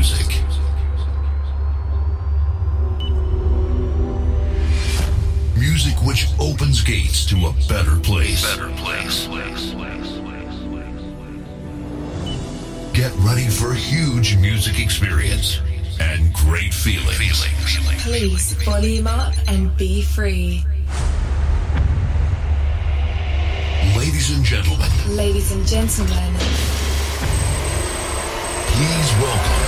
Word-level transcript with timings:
music. 0.00 0.42
Music 5.58 5.94
which 6.06 6.26
opens 6.40 6.82
gates 6.82 7.26
to 7.26 7.36
a 7.46 7.52
better 7.68 7.96
place. 8.00 8.42
Better 8.56 8.70
place. 8.76 9.28
Get 12.94 13.12
ready 13.18 13.48
for 13.48 13.72
a 13.72 13.76
huge 13.76 14.38
music 14.38 14.80
experience 14.80 15.60
and 16.00 16.32
great 16.32 16.72
feeling. 16.72 17.16
Please 17.98 18.54
volume 18.64 19.06
up 19.06 19.34
and 19.48 19.76
be 19.76 20.00
free. 20.00 20.64
Ladies 23.98 24.34
and 24.34 24.42
gentlemen. 24.42 24.88
Ladies 25.08 25.52
and 25.52 25.66
gentlemen. 25.66 26.34
Please 28.80 29.12
welcome. 29.20 29.59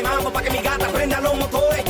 de 0.00 0.08
mambo 0.08 0.32
para 0.32 0.46
que 0.46 0.50
mi 0.52 0.62
gata 0.62 0.88
prenda 0.88 1.20
los 1.20 1.36
motores. 1.36 1.89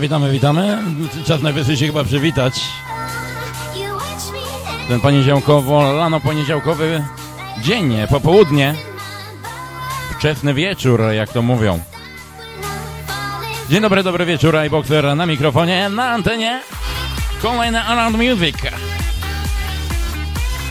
Witamy, 0.00 0.30
witamy. 0.30 0.78
Czas 1.26 1.42
najwyższy 1.42 1.76
się 1.76 1.86
chyba 1.86 2.04
przywitać. 2.04 2.60
Ten 4.88 5.00
poniedziałkowo, 5.00 5.92
lano 5.92 6.20
poniedziałkowy 6.20 7.04
dzień, 7.62 7.96
popołudnie, 8.10 8.74
wczesny 10.18 10.54
wieczór, 10.54 11.02
jak 11.12 11.32
to 11.32 11.42
mówią. 11.42 11.80
Dzień 13.70 13.80
dobry, 13.80 14.02
dobry 14.02 14.26
wieczór, 14.26 14.56
iBoxer 14.56 15.16
na 15.16 15.26
mikrofonie, 15.26 15.88
na 15.88 16.10
antenie. 16.10 16.60
Kolejny 17.42 17.82
Around 17.82 18.16
Music. 18.16 18.56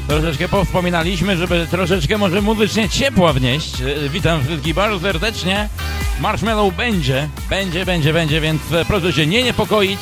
Troszeczkę 0.08 0.48
powspominaliśmy, 0.48 1.38
żeby 1.38 1.68
troszeczkę 1.72 2.18
może 2.18 2.42
muzycznie 2.42 2.90
ciepła 2.90 3.34
wnieść. 3.34 3.74
Witam 4.10 4.44
wszystkich 4.44 4.74
bardzo 4.74 5.00
serdecznie. 5.00 5.70
Marshmallow 6.20 6.76
będzie, 6.76 7.28
będzie, 7.50 7.86
będzie, 7.86 8.14
będzie, 8.14 8.42
więc 8.42 8.72
e, 8.72 8.86
proszę 8.86 9.14
się 9.14 9.28
nie 9.28 9.44
niepokoić, 9.44 10.00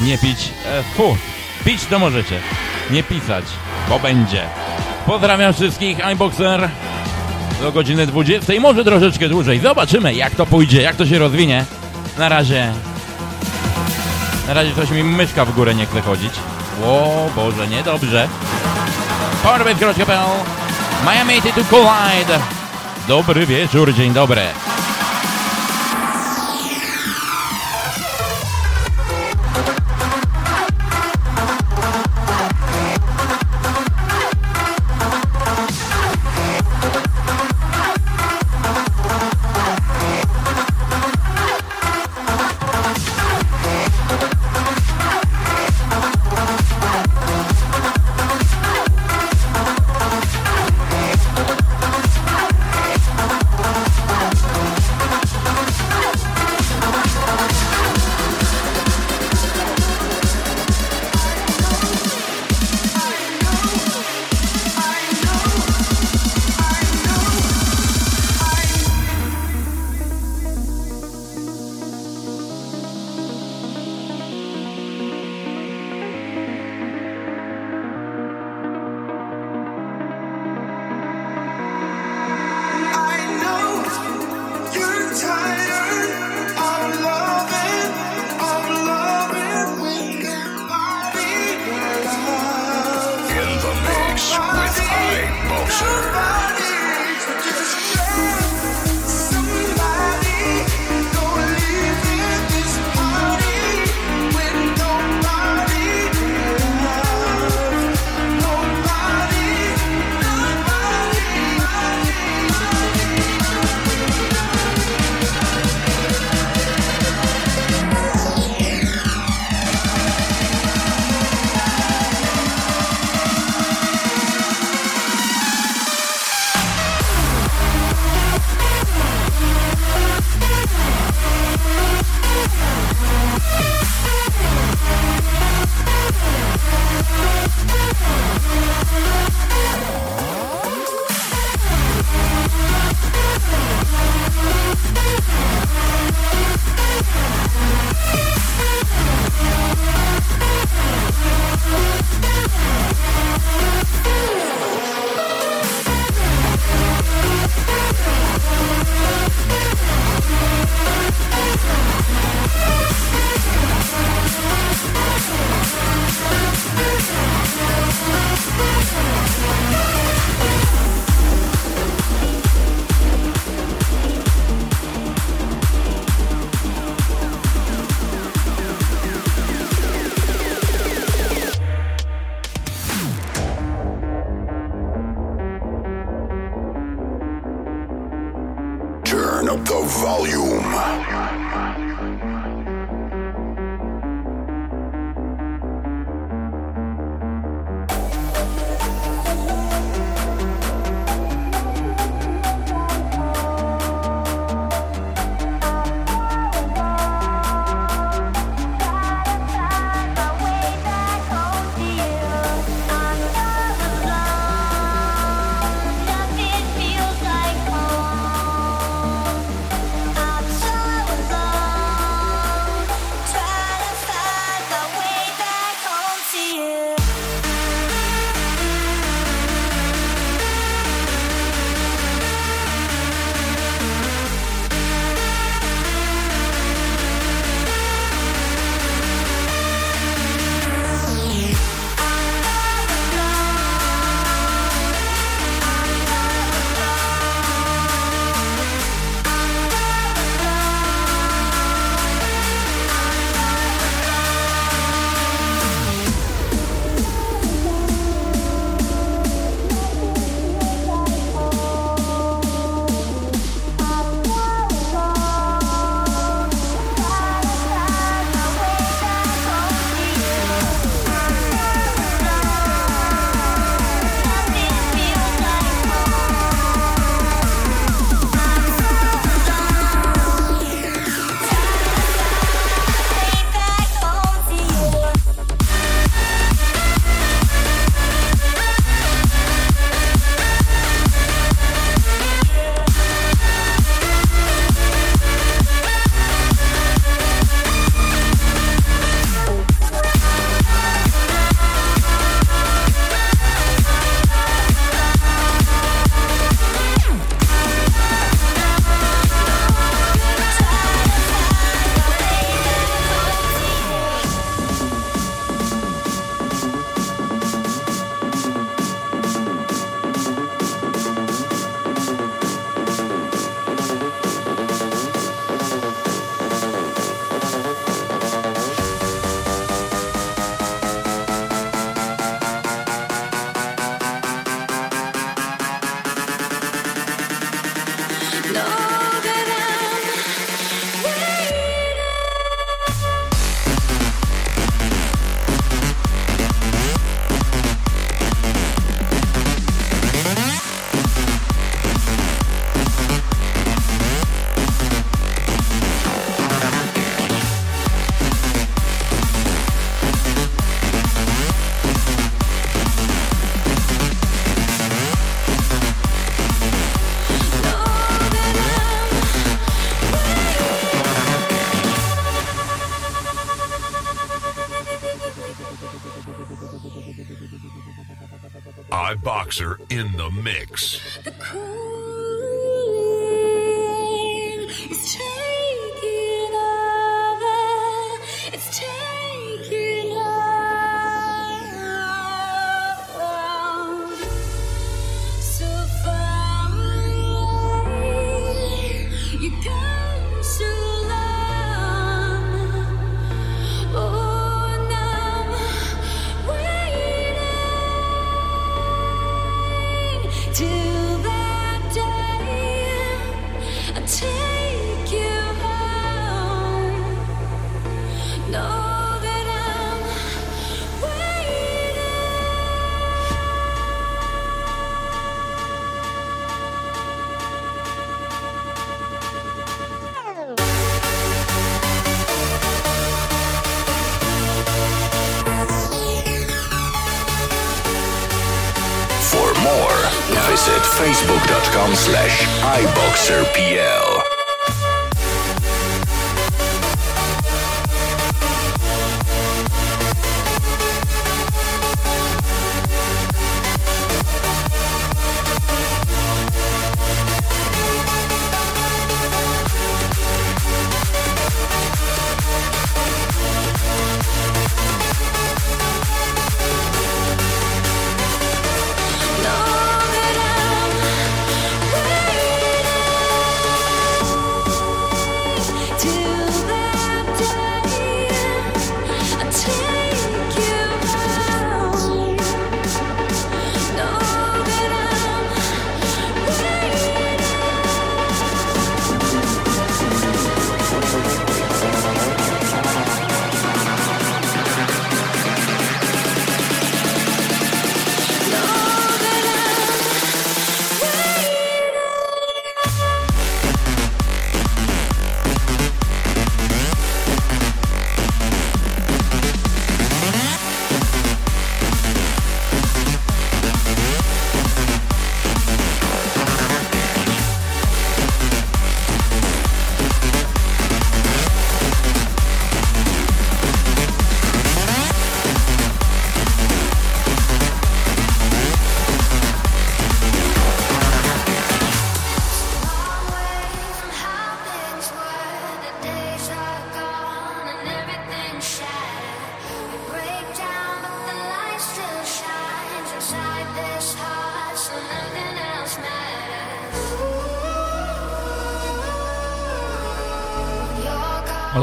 nie 0.00 0.18
pić. 0.18 0.38
E, 0.66 0.82
fu, 0.82 1.16
pić 1.64 1.84
to 1.84 1.98
możecie, 1.98 2.40
nie 2.90 3.02
pisać, 3.02 3.44
bo 3.88 3.98
będzie. 3.98 4.42
Pozdrawiam 5.06 5.52
wszystkich, 5.52 6.06
iBoxer 6.06 6.68
do 7.60 7.72
godziny 7.72 8.06
20, 8.06 8.52
może 8.60 8.84
troszeczkę 8.84 9.28
dłużej. 9.28 9.60
Zobaczymy, 9.60 10.14
jak 10.14 10.34
to 10.34 10.46
pójdzie, 10.46 10.82
jak 10.82 10.96
to 10.96 11.06
się 11.06 11.18
rozwinie. 11.18 11.64
Na 12.18 12.28
razie, 12.28 12.72
na 14.46 14.54
razie 14.54 14.74
coś 14.74 14.90
mi 14.90 15.04
myszka 15.04 15.44
w 15.44 15.54
górę 15.54 15.74
nie 15.74 15.86
chce 15.86 16.00
chodzić. 16.00 16.32
O 16.84 17.28
Boże, 17.36 17.68
niedobrze. 17.68 18.28
Powerbase.pl 19.42 20.28
Miami 21.06 21.42
to 21.42 21.64
Collide. 21.70 22.38
Dobry 23.08 23.46
wieczór, 23.46 23.94
dzień 23.94 24.12
dobry. 24.12 24.42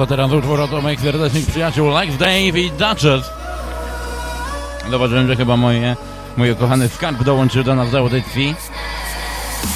Teraz 0.08 0.32
utwór 0.32 0.62
od 0.62 0.84
moich 0.84 1.00
serdecznych 1.00 1.46
przyjaciół 1.46 1.90
Lex 1.90 2.18
Dave 2.18 2.60
i 2.60 2.72
Duchess. 2.72 3.30
Zobaczyłem, 4.90 5.28
że 5.28 5.36
chyba 5.36 5.58
moje, 5.58 5.96
mój 6.38 6.52
ukochany 6.52 6.90
skarb 6.90 7.24
dołączył 7.24 7.64
do 7.64 7.76
nas 7.76 7.92
do 7.92 7.98
audycji. 7.98 8.56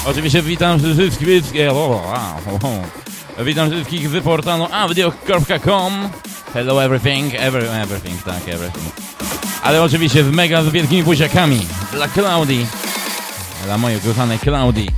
Oczywiście 0.04 0.42
witam 0.42 0.78
wszystkich, 0.78 1.70
o, 1.70 1.74
wow, 1.74 3.44
witam 3.44 3.70
wszystkich 3.70 4.08
z 4.08 4.24
portalu 4.24 4.68
audio.com 4.72 6.08
Hello 6.52 6.84
everything, 6.84 7.34
every, 7.34 7.70
everything, 7.70 8.22
tak, 8.22 8.48
everything. 8.48 8.92
Ale 9.62 9.82
oczywiście 9.82 10.24
z 10.24 10.30
mega 10.30 10.62
z 10.62 10.68
wielkimi 10.68 11.02
buziakami 11.02 11.66
dla 11.92 12.08
Klaudii, 12.08 12.66
dla 13.64 13.78
mojej 13.78 14.00
kochanej 14.00 14.38
Klaudii, 14.38 14.90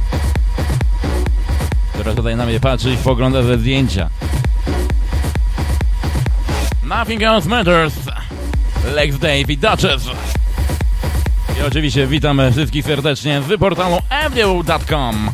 która 1.92 2.14
tutaj 2.14 2.36
na 2.36 2.46
mnie 2.46 2.60
patrzy 2.60 2.92
i 2.92 2.96
pogląda 2.96 3.42
ze 3.42 3.58
zdjęcia. 3.58 4.10
Nothing 7.02 7.22
else 7.22 7.48
matters. 7.48 7.94
Lex 8.94 9.18
Dave 9.18 9.56
Duchess. 9.56 10.06
I 11.58 11.62
oczywiście 11.62 12.06
witam 12.06 12.40
wszystkich 12.52 12.84
serdecznie 12.84 13.42
z 13.48 13.60
portalu 13.60 13.98
audio.com, 14.10 15.30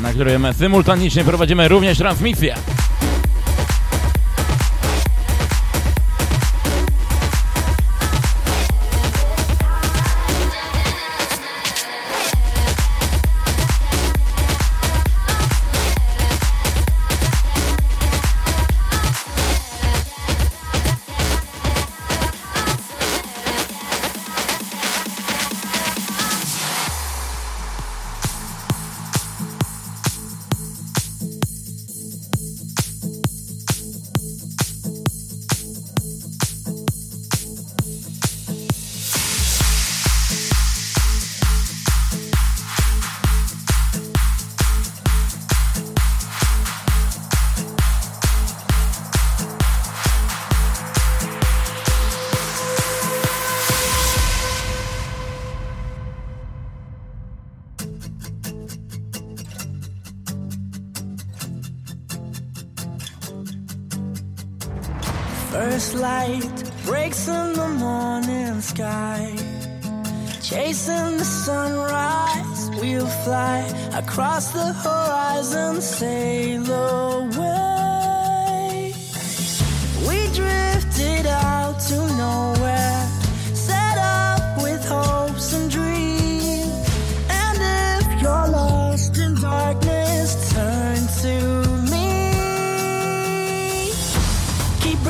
na 0.00 0.12
którym 0.12 0.54
symultanicznie 0.54 1.24
prowadzimy 1.24 1.68
również 1.68 1.98
transmisję. 1.98 2.54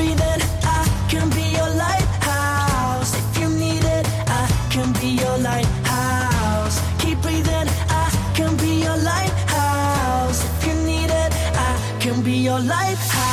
breathing. 0.02 0.42
I 0.78 0.82
can 1.08 1.28
be 1.30 1.44
your 1.58 1.70
lighthouse. 1.84 3.10
If 3.20 3.40
you 3.40 3.48
need 3.62 3.84
it, 3.98 4.06
I 4.40 4.44
can 4.74 4.88
be 5.00 5.08
your 5.24 5.38
lighthouse. 5.38 6.76
Keep 7.02 7.18
breathing. 7.22 7.68
I 8.02 8.06
can 8.38 8.52
be 8.56 8.72
your 8.86 8.98
lighthouse. 9.10 10.38
If 10.50 10.66
you 10.66 10.74
need 10.90 11.10
it, 11.24 11.32
I 11.68 11.72
can 12.00 12.22
be 12.22 12.36
your 12.48 12.60
lighthouse. 12.60 13.30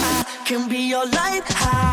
I 0.02 0.46
can 0.46 0.68
be 0.68 0.80
your 0.94 1.06
lighthouse. 1.06 1.93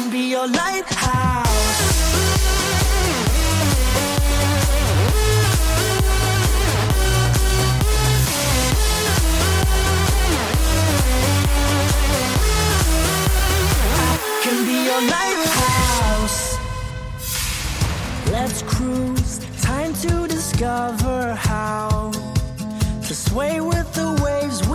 can 0.00 0.10
be 0.10 0.30
your 0.30 0.46
lighthouse. 0.46 1.50
lighthouse. 15.00 16.58
Let's 18.30 18.62
cruise, 18.62 19.38
time 19.62 19.94
to 19.94 20.28
discover 20.28 21.34
how 21.34 22.10
to 23.06 23.14
sway 23.14 23.60
with 23.60 23.92
the 23.94 24.08
waves. 24.22 24.69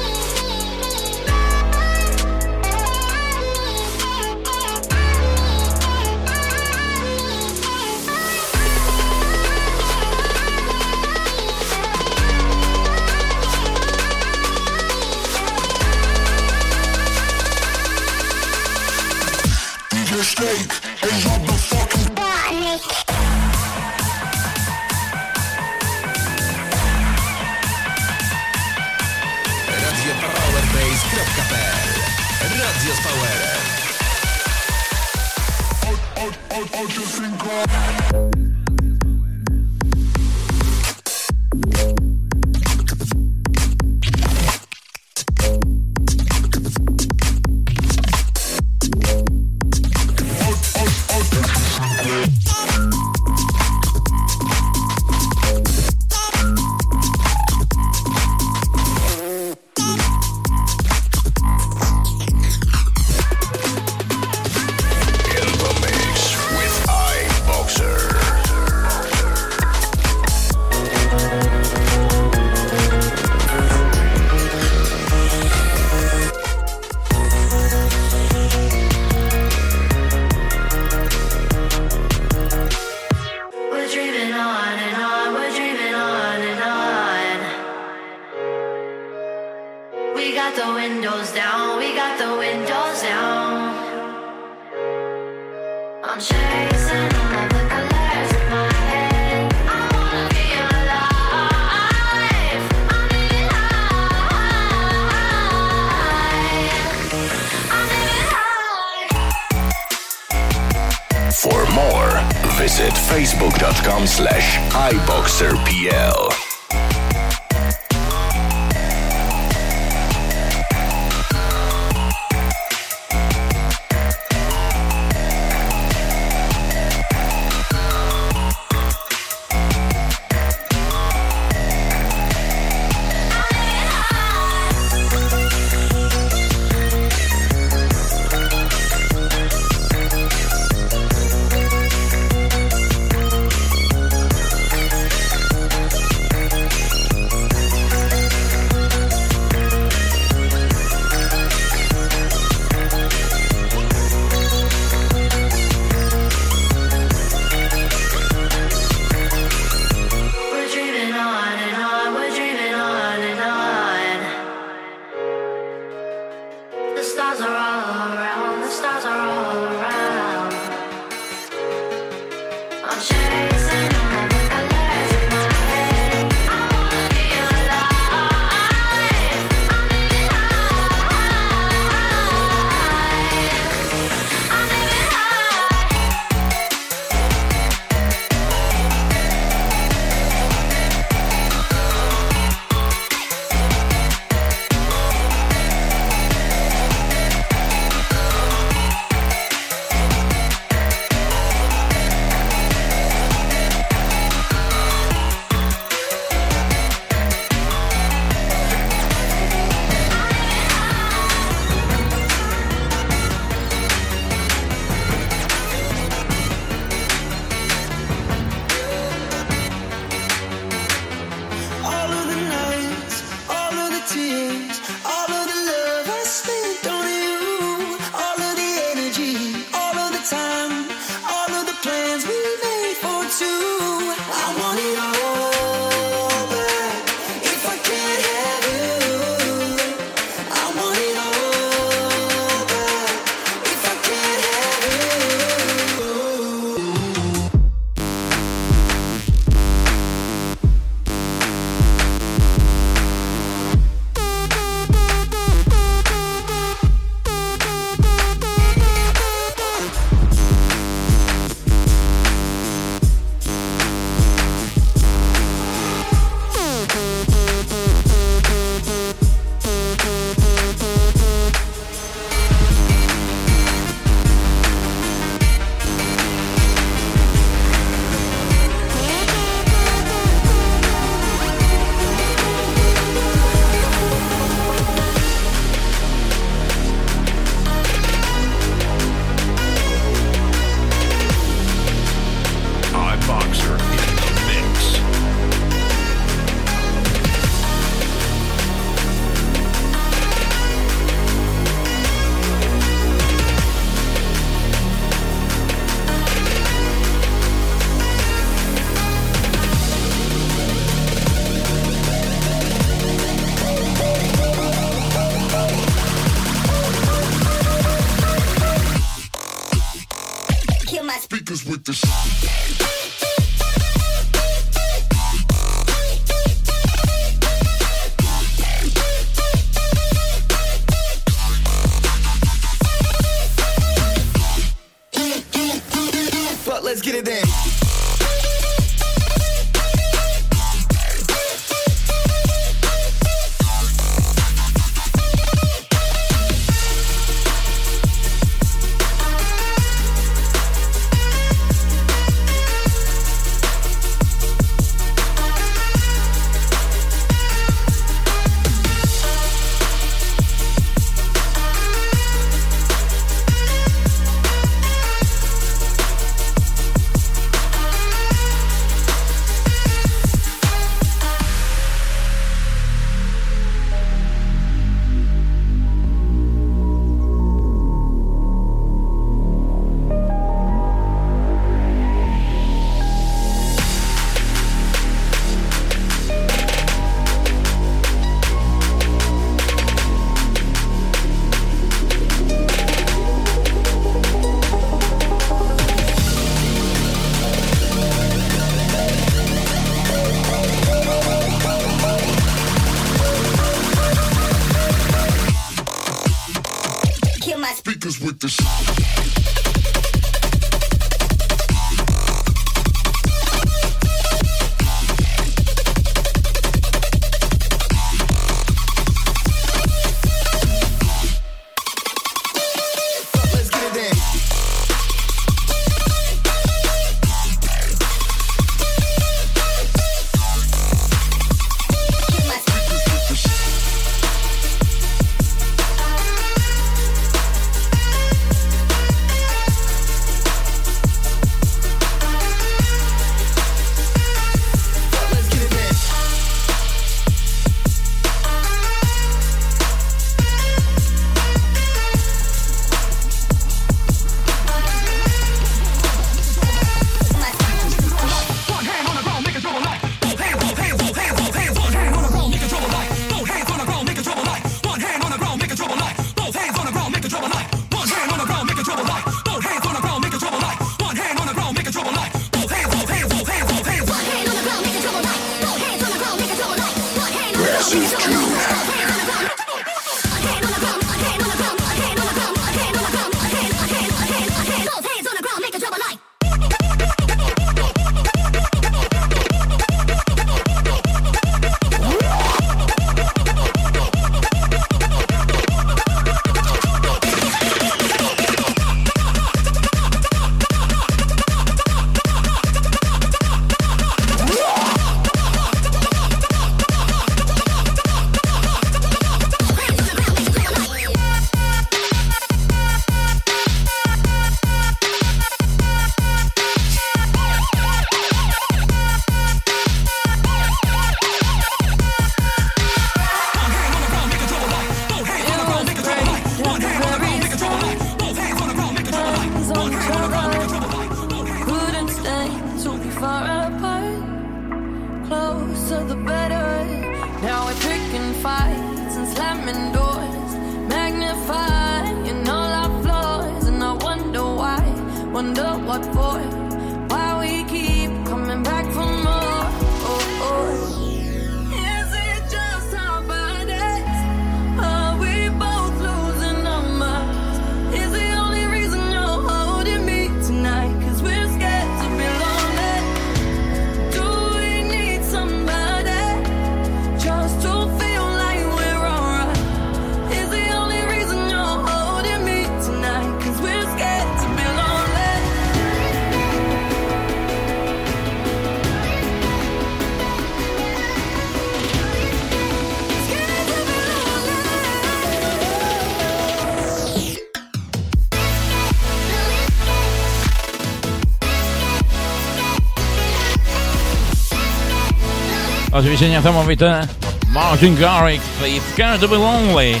Oczywiście 596.00 596.28
niesamowite. 596.28 597.06
Martin 597.48 597.96
Garrix 597.96 598.44
i 598.68 598.80
Scared 598.92 599.20
to 599.20 599.28
be 599.28 599.36
Lonely. 599.36 600.00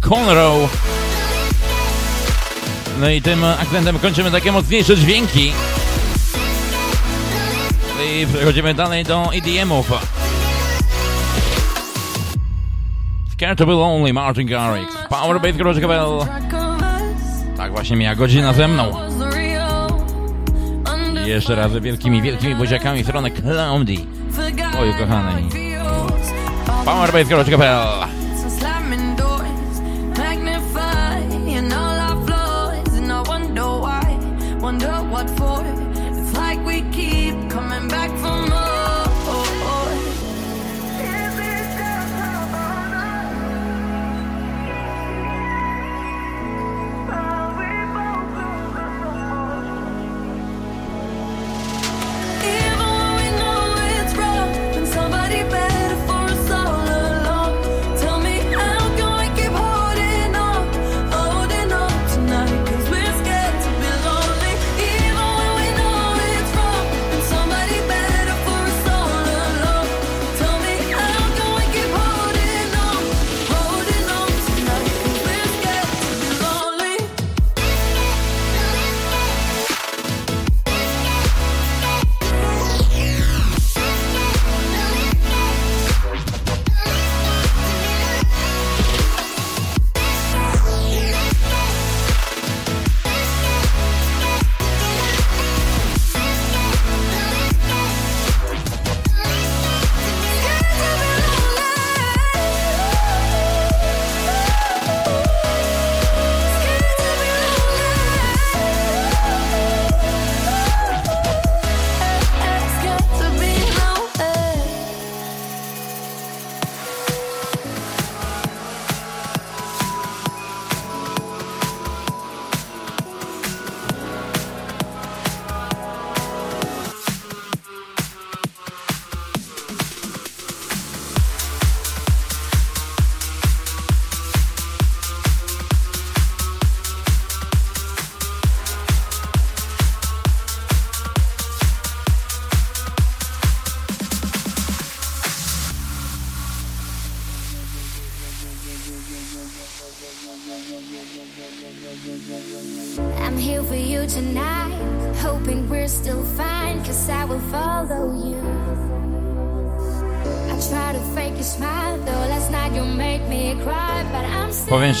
Conroe. 0.00 0.68
No 3.00 3.10
i 3.10 3.22
tym 3.22 3.44
akcentem 3.44 3.98
kończymy 3.98 4.30
takie 4.30 4.52
mocniejsze 4.52 4.96
dźwięki. 4.96 5.52
I 8.06 8.26
przechodzimy 8.26 8.74
dalej 8.74 9.04
do 9.04 9.30
EDM-ów. 9.34 9.92
Scared 13.32 13.58
to 13.58 13.66
be 13.66 13.72
Lonely, 13.72 14.12
Martin 14.12 14.46
Garrix. 14.46 14.94
Powerbase.pl 15.08 15.74
track 15.74 16.54
of 16.54 16.82
us. 16.82 17.56
Tak 17.56 17.72
właśnie 17.72 17.96
mija 17.96 18.14
godzina 18.14 18.52
ze 18.52 18.68
mną. 18.68 18.92
Jeszcze 21.26 21.54
raz 21.54 21.72
wielkimi, 21.72 22.22
wielkimi 22.22 22.54
buziakami 22.54 23.02
w 23.02 23.06
stronę 23.06 23.30
Cloudy. 23.30 24.13
Oj, 24.78 24.94
kochanej. 24.98 25.44
how 26.84 27.04
it 27.04 27.12
feels. 27.56 28.13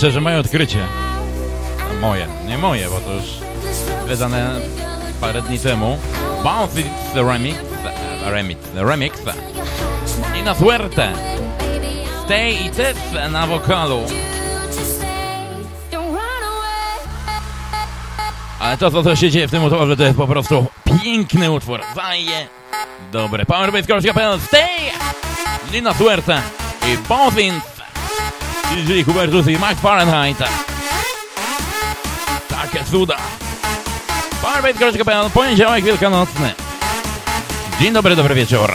Powiem 0.04 0.12
szczerze, 0.12 0.20
moje 0.20 0.38
odkrycie. 0.38 0.86
Moje, 2.00 2.26
nie 2.46 2.58
moje, 2.58 2.88
bo 2.88 3.00
to 3.00 3.12
już 3.12 3.24
wydane 4.06 4.60
parę 5.20 5.42
dni 5.42 5.58
temu. 5.58 5.98
Bounce 6.42 6.82
the 7.14 7.22
remix, 7.22 7.58
the 8.24 8.30
remix, 8.30 8.60
the 8.74 8.84
remix. 8.84 9.18
Nina 10.34 10.54
Suerte, 10.54 11.12
Stay 12.24 12.52
i 12.52 12.70
Tef 12.70 12.96
na 13.30 13.46
wokalu. 13.46 14.02
Ale 18.60 18.76
to, 18.76 18.90
co, 18.90 19.02
co 19.02 19.16
się 19.16 19.30
dzieje 19.30 19.48
w 19.48 19.50
tym 19.50 19.64
utworze, 19.64 19.96
to 19.96 20.02
jest 20.02 20.16
po 20.16 20.26
prostu 20.26 20.66
piękny 21.02 21.50
utwór. 21.50 21.80
Zaje. 21.94 22.46
Dobre. 23.12 23.46
Powerbase.pl 23.46 24.40
Stay! 24.40 24.90
Nina 25.72 25.94
Suerte 25.94 26.42
i 26.92 27.08
Bounce 27.08 27.73
DJ 28.72 29.04
Hubertus 29.04 29.46
i 29.46 29.50
Mike 29.50 29.76
Fahrenheit. 29.82 30.38
Takie 32.48 32.84
cuda. 32.84 33.16
Powerbase.pl 34.42 35.30
Poniedziałek 35.30 35.84
wielkanocny. 35.84 36.54
Dzień 37.80 37.92
dobry, 37.92 38.16
dobry 38.16 38.34
wieczór. 38.34 38.72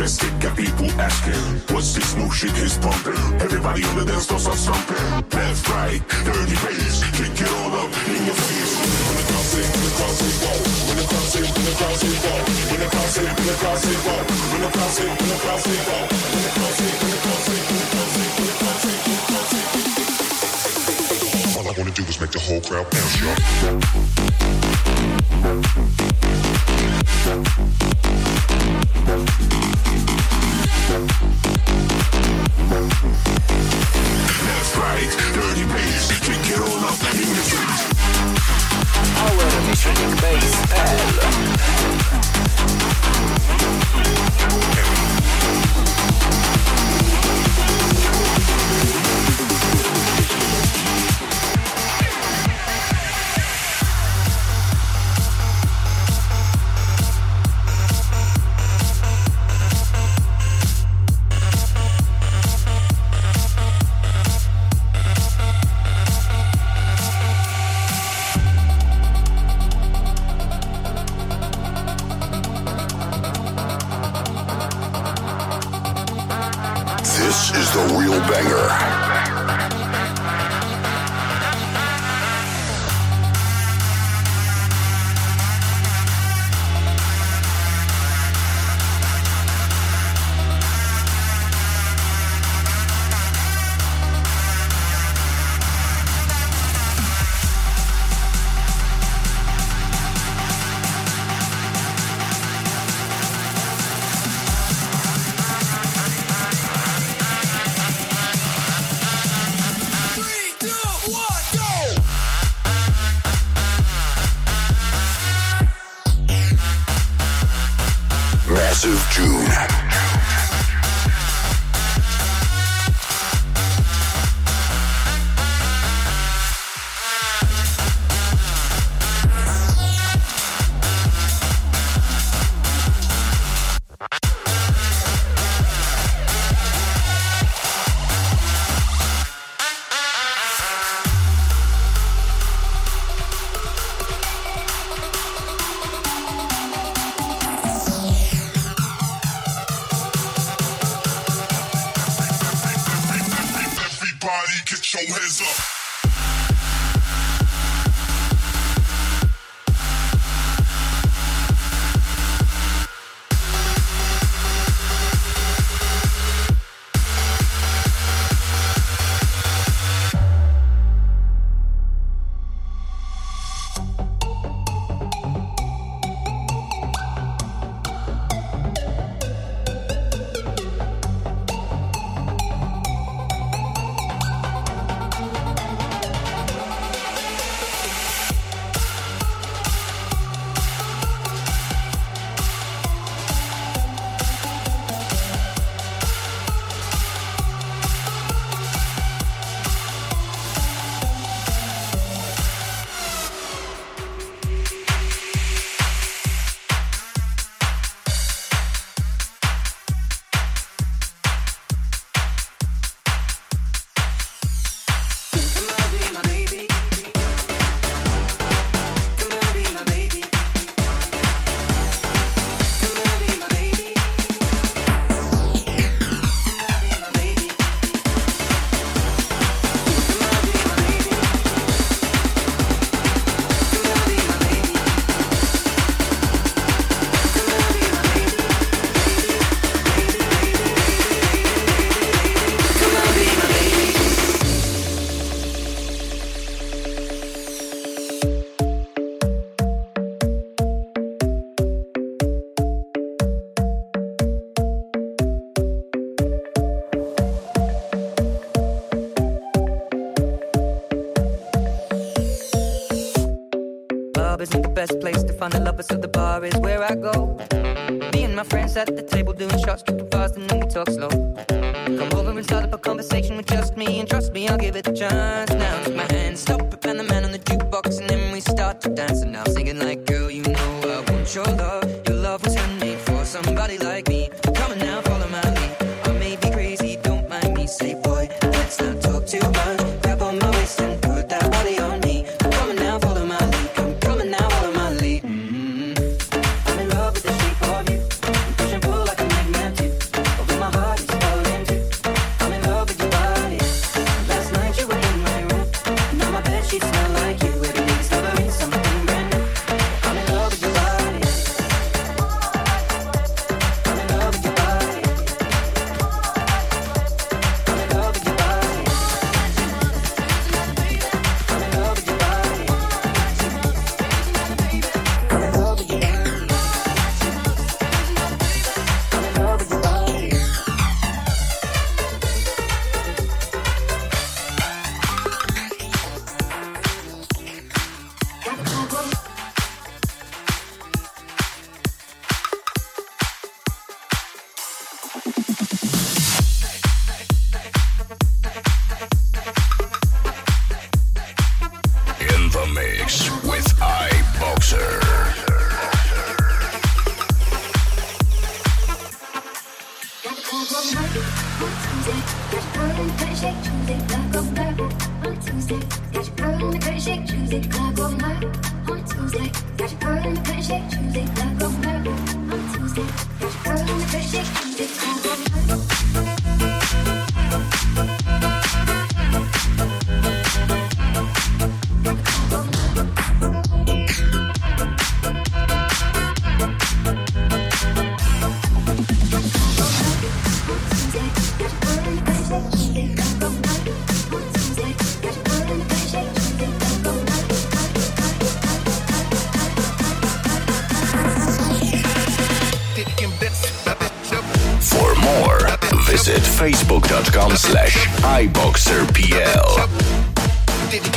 Drastic, 0.00 0.32
got 0.40 0.56
people 0.56 0.88
asking, 0.96 1.36
what's 1.76 1.92
this 1.92 2.16
new 2.16 2.32
shit 2.32 2.56
is 2.56 2.72
pumping? 2.78 3.12
Everybody 3.36 3.84
on 3.84 3.98
the 4.00 4.06
dance 4.08 4.24
floor 4.24 4.40
start 4.40 4.56
stomping. 4.56 4.96
Left, 5.28 5.68
right, 5.68 6.00
dirty 6.24 6.56
bass, 6.56 7.04
kick 7.12 7.36
it 7.36 7.52
all 7.52 7.84
up 7.84 7.92
in 8.08 8.24
your 8.24 8.32
face. 8.32 8.80
When 8.80 9.20
the 9.20 9.28
crowd 9.28 9.44
say, 9.44 9.60
when 9.60 9.84
the 9.84 9.92
crowd 10.00 10.16
say, 10.16 10.32
whoa. 10.40 10.56
When 10.88 10.96
the 10.96 11.04
crowd 11.04 11.28
say, 11.28 11.44
when 11.44 11.68
the 11.68 11.76
crowd 11.76 12.00
say, 12.00 12.16
whoa. 12.16 12.32
When 12.48 12.80
the 12.80 12.88
crowd 12.88 13.12
say, 13.12 13.28
when 13.28 13.44
the 13.44 13.52
crowd 13.60 13.76
say, 13.76 13.92
whoa. 14.00 14.24
When 14.24 14.64
the 14.64 14.72
crowd 14.72 14.88
say, 14.88 15.04
when 15.04 15.20
the 15.20 15.36
crowd 15.36 15.60
say, 15.68 15.76
whoa. 15.84 16.00
When 16.00 16.40
the 16.40 16.48
crowd 16.56 16.80
say, 16.80 16.96
when 16.96 17.12
the 17.12 17.20
crowd 17.20 17.44
say, 17.44 17.60
when 17.60 17.76
the 17.76 17.84
crowd 17.92 18.08
when 18.08 18.24
the 18.40 18.56
crowd 18.56 18.80
when 18.80 18.96
the 19.04 19.20
crowd 19.28 19.52
say. 19.52 21.60
All 21.60 21.68
I 21.68 21.76
wanna 21.76 21.92
do 21.92 22.08
is 22.08 22.16
make 22.16 22.32
the 22.32 22.40
whole 22.40 22.64
crowd 22.64 22.88
bounce, 22.88 23.20
y'all. 23.20 23.36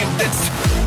It's 0.06 0.83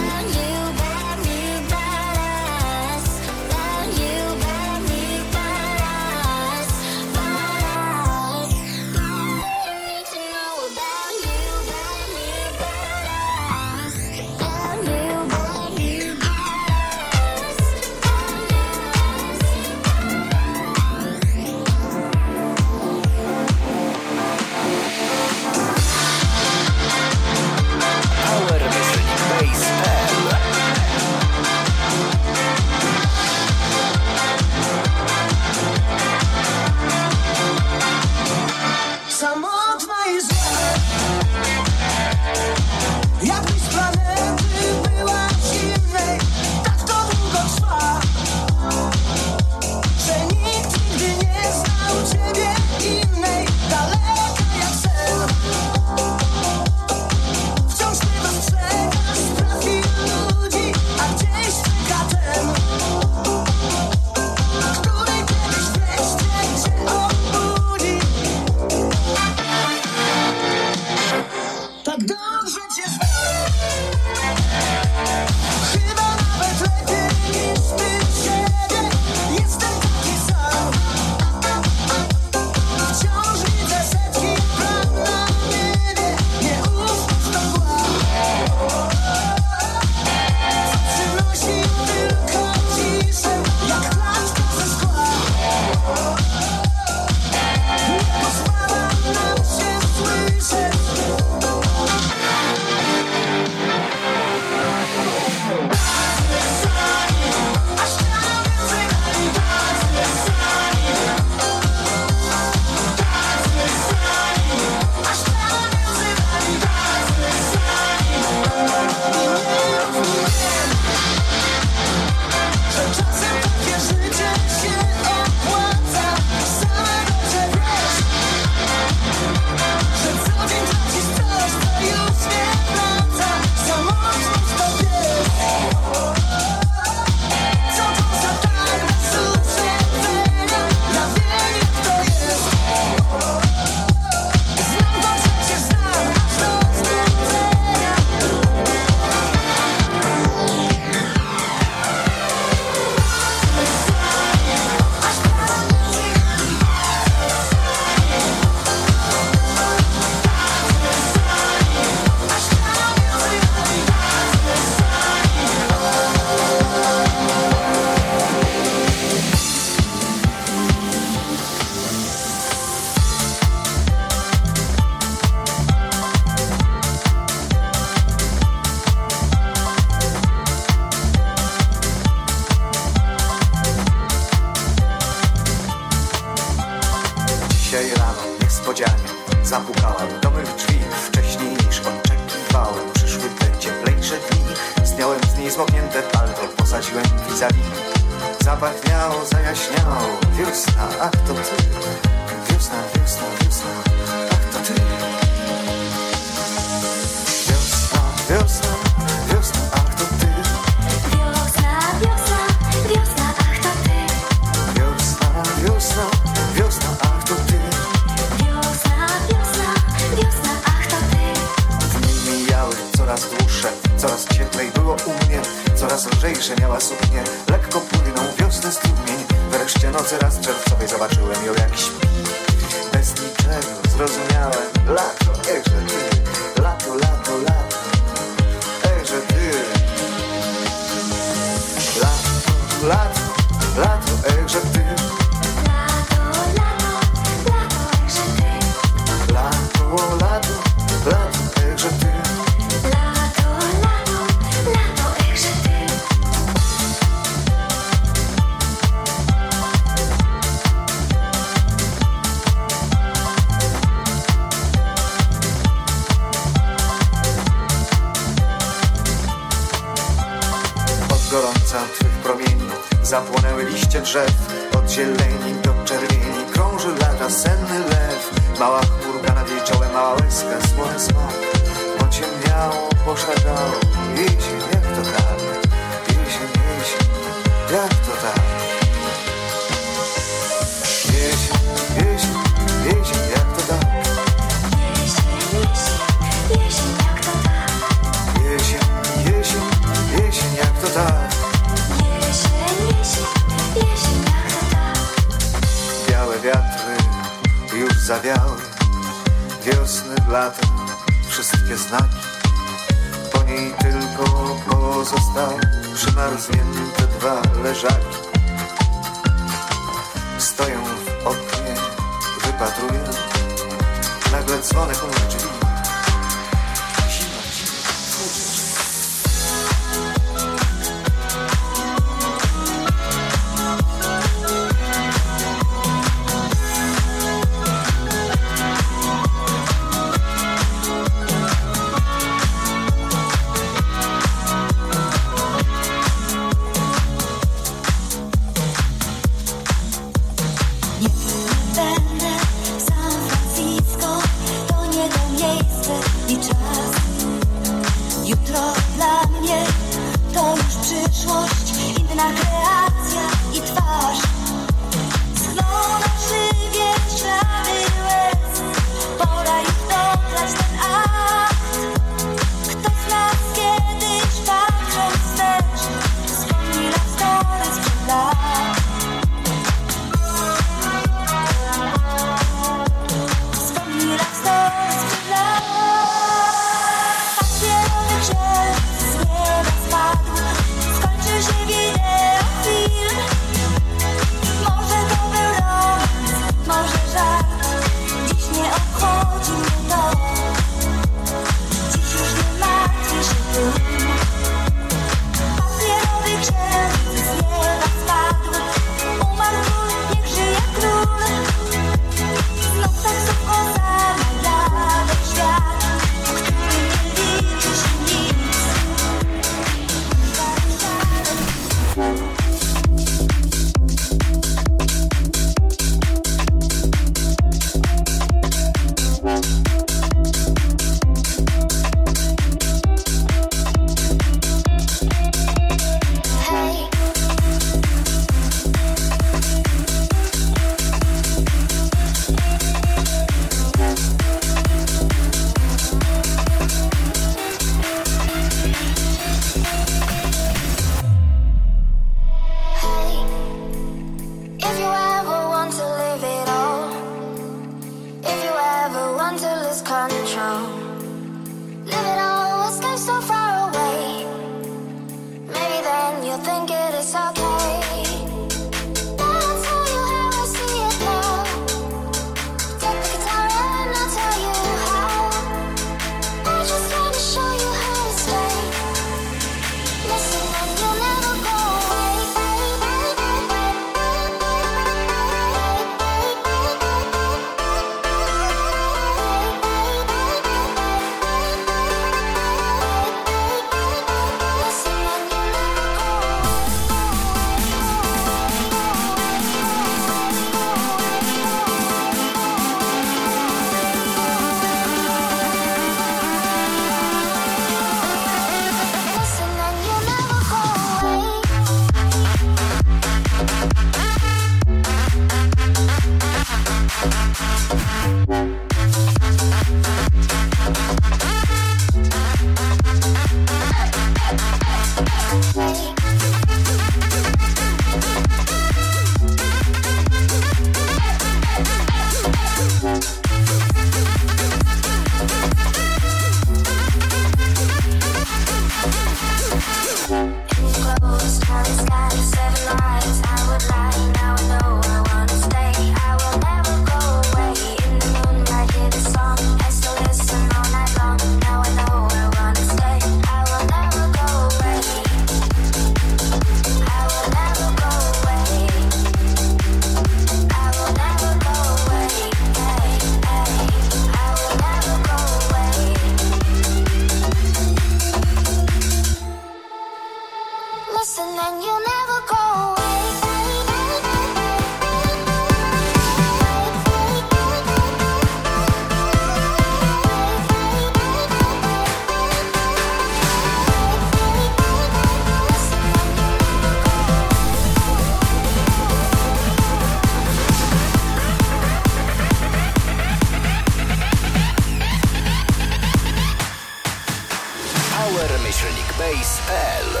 Space 599.11 599.41
L. 599.49 600.00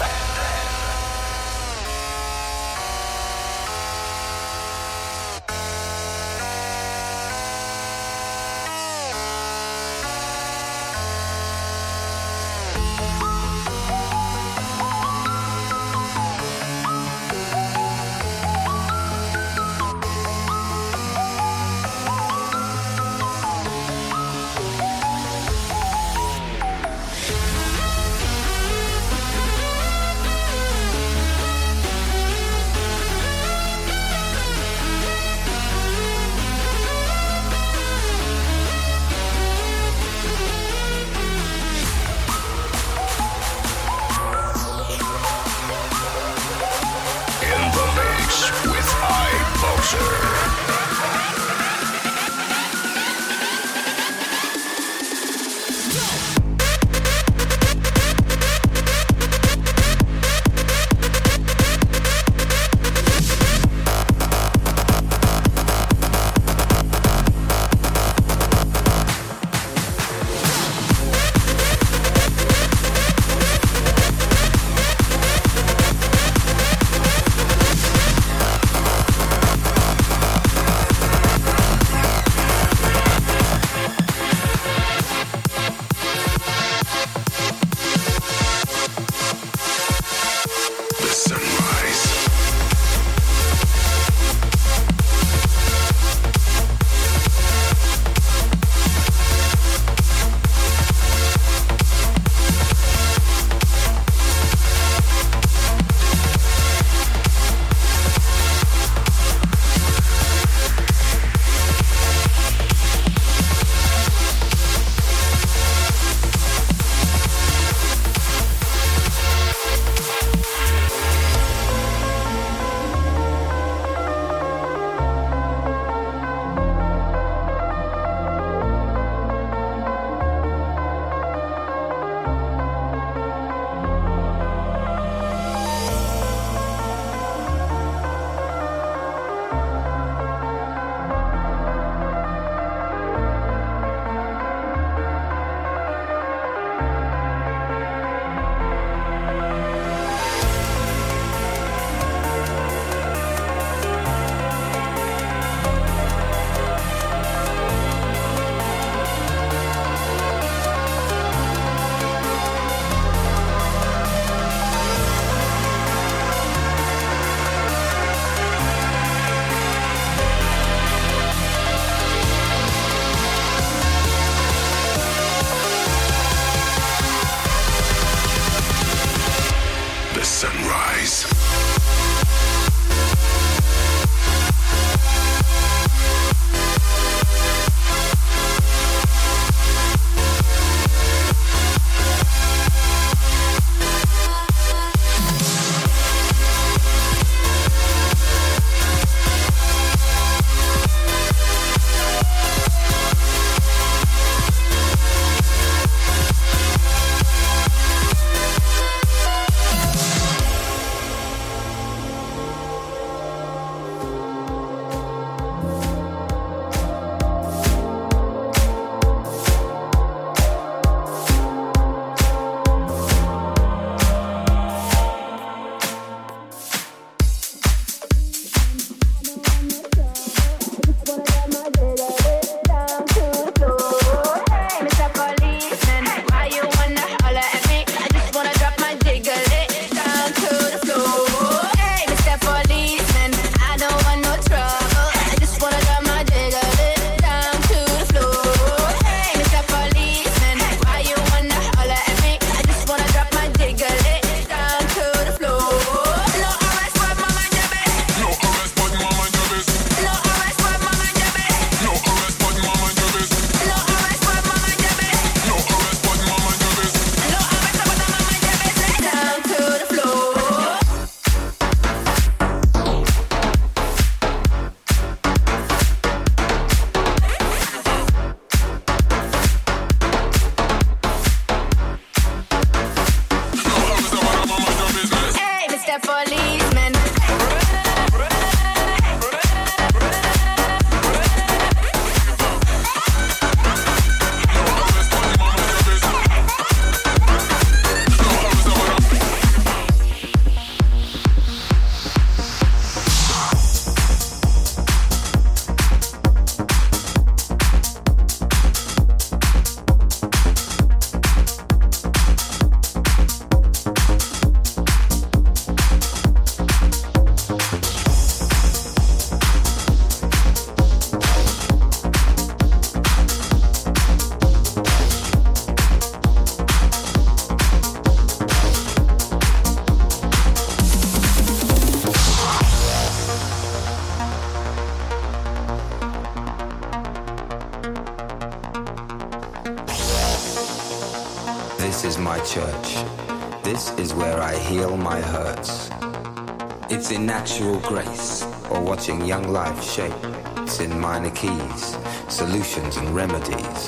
natural 347.41 347.79
grace, 347.79 348.43
or 348.69 348.79
watching 348.83 349.25
young 349.25 349.51
life 349.51 349.83
shaped 349.83 350.79
in 350.79 350.99
minor 350.99 351.31
keys, 351.31 351.97
solutions 352.29 352.97
and 352.97 353.09
remedies, 353.15 353.87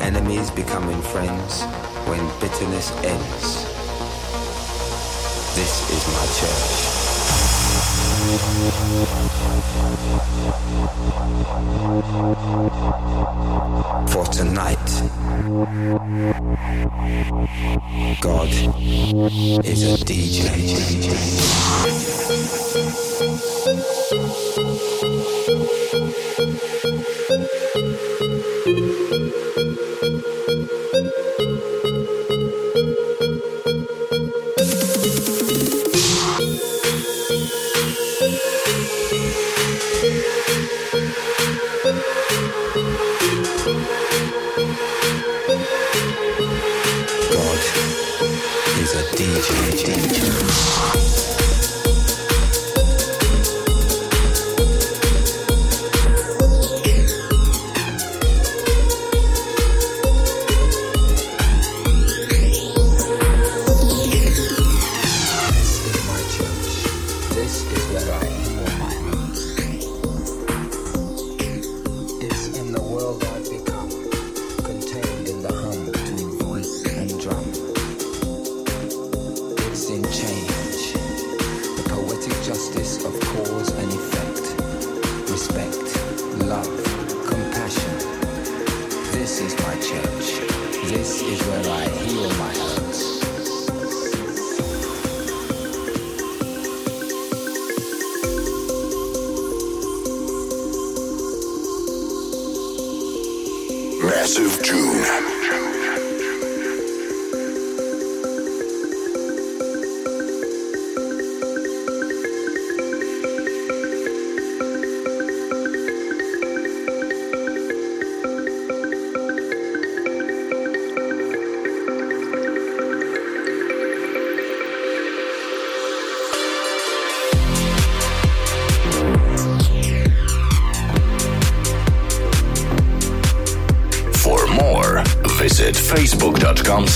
enemies 0.00 0.50
becoming 0.50 1.00
friends 1.00 1.62
when 2.04 2.20
bitterness 2.40 2.92
ends. 3.02 3.64
This 5.56 5.90
is 5.96 6.06
my 6.12 6.26
church. 9.08 9.19
For 14.10 14.24
tonight, 14.26 14.76
God 18.20 18.48
is 19.64 19.82
a 19.84 19.96
DJ. 20.04 21.50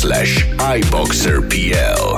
slash 0.05 0.45
iboxerpl. 0.61 2.14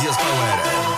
Диаспорера. 0.00 0.91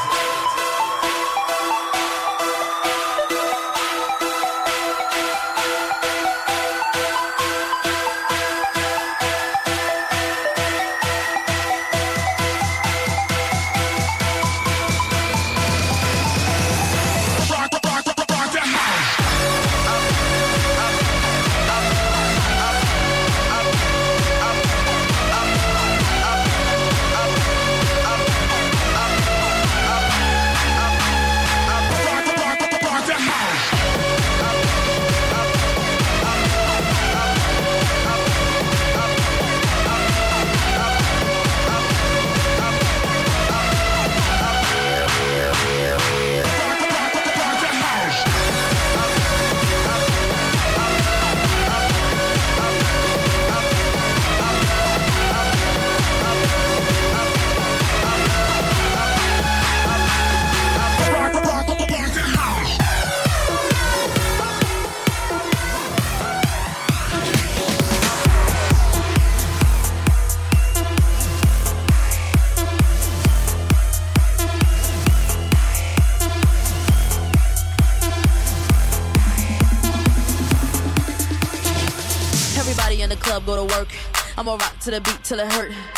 To 84.84 84.90
the 84.90 85.00
beat 85.00 85.24
till 85.24 85.40
it 85.40 85.50
hurt. 85.50 85.93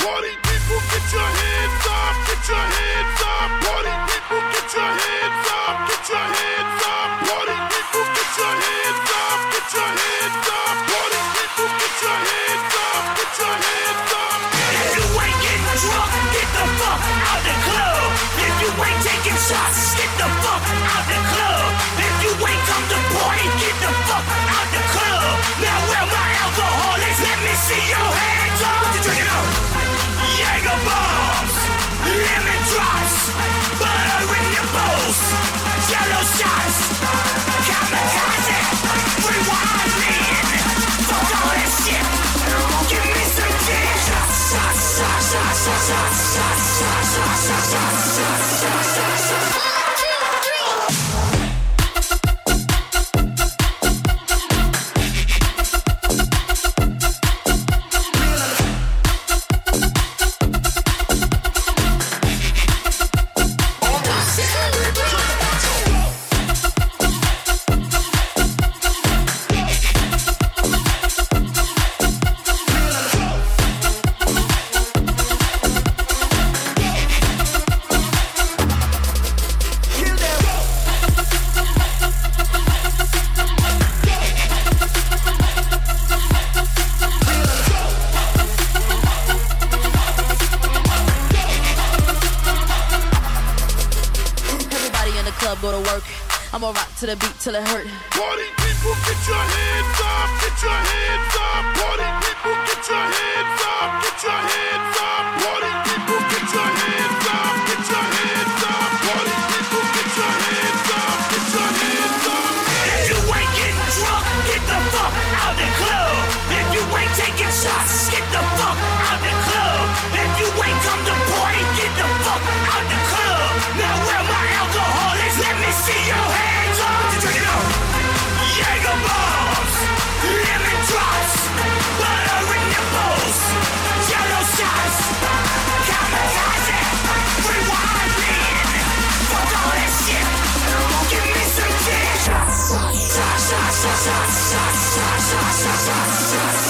shots, 145.57 145.87
shots, 145.87 146.33
shots. 146.35 146.66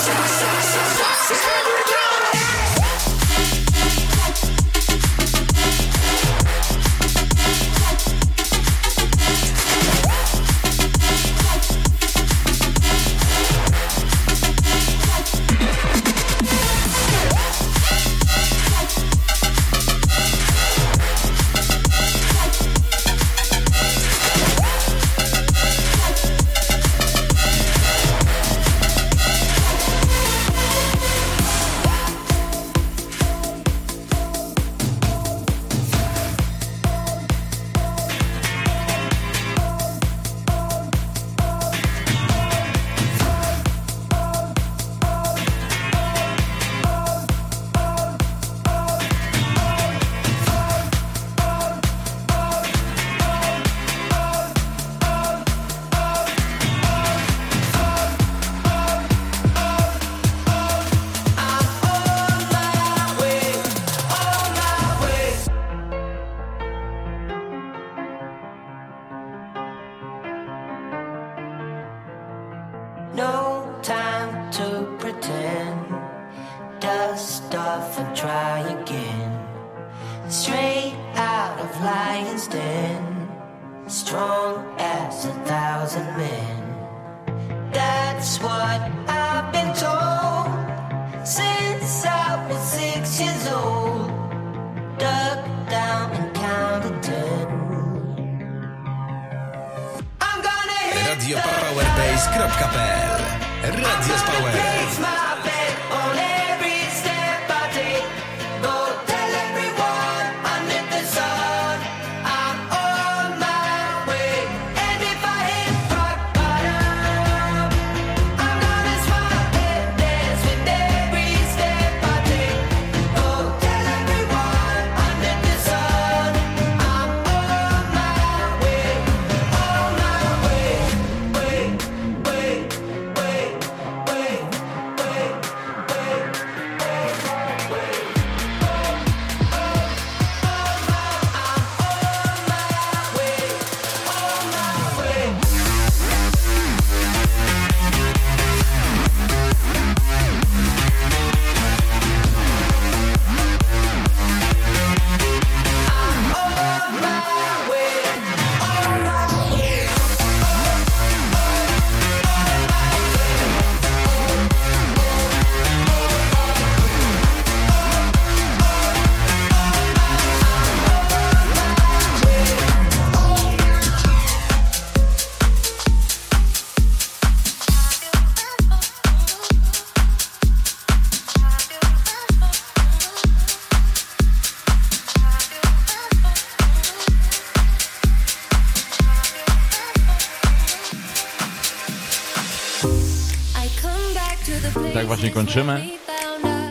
kończymy 195.57 195.89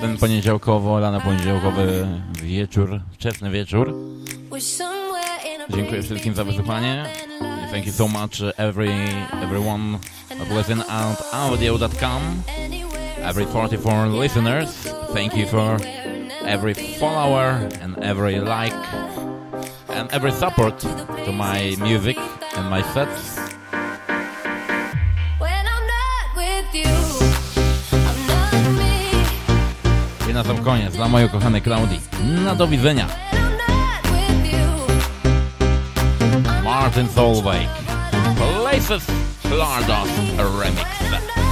ten 0.01 0.17
poniedziałkowo, 0.17 0.99
lana 0.99 1.19
poniedziałkowy 1.19 2.07
wieczór, 2.43 3.01
wczesny 3.11 3.51
wieczór. 3.51 3.93
Dziękuję 5.69 6.03
wszystkim 6.03 6.35
za 6.35 6.43
wysłuchanie. 6.43 7.05
Thank 7.71 7.85
you 7.85 7.91
so 7.93 8.07
much 8.07 8.53
every 8.57 8.89
everyone 9.43 9.97
of 10.41 10.57
listen 10.57 10.81
at 10.89 11.33
audio.com. 11.33 12.21
Every 13.23 13.45
44 13.45 14.21
listeners, 14.21 14.69
thank 15.13 15.37
you 15.37 15.47
for 15.47 15.77
every 16.47 16.73
follower 16.99 17.69
and 17.81 17.97
every 17.97 18.39
like 18.39 18.75
and 19.89 20.13
every 20.13 20.31
support 20.31 20.79
to 21.25 21.31
my 21.31 21.75
music 21.77 22.17
and 22.57 22.69
my 22.69 22.83
sets. 22.93 23.44
na 30.35 30.43
sam 30.43 30.59
koniec 30.59 30.91
dla 30.95 31.07
mojej 31.07 31.31
kochanej 31.31 31.63
Klaudii. 31.63 31.99
Na 32.43 32.55
do 32.55 32.67
widzenia. 32.67 33.07
Martin 36.63 37.07
Solveig. 37.07 37.71
Places 38.35 39.07
Stardust 39.39 40.15
Remix. 40.59 41.44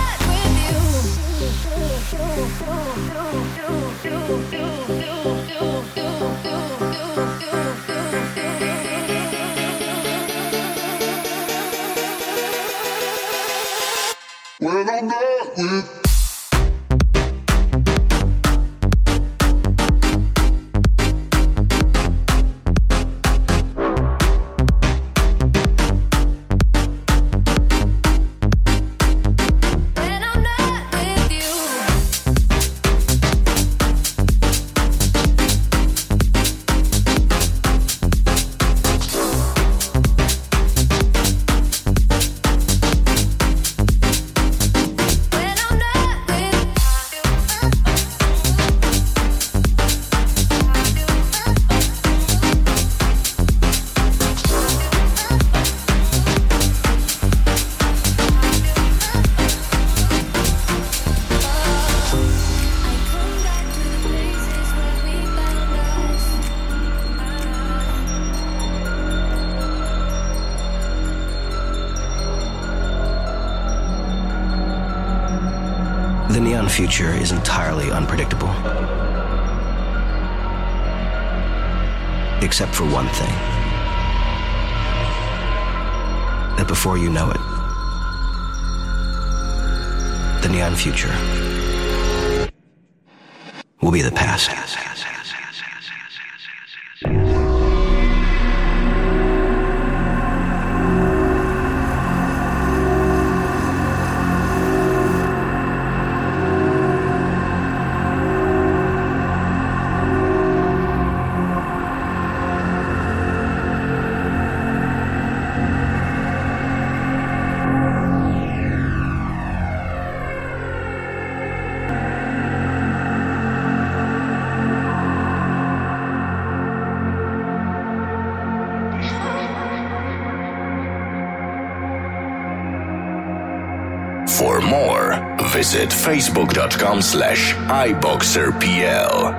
Visit 135.73 135.89
facebook.com 135.89 137.01
slash 137.01 137.55
iboxerpl. 137.55 139.32